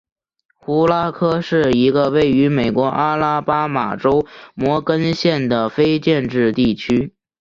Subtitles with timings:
[0.55, 7.13] 胡拉科是一个位于美国阿拉巴马州摩根县的非建制地区。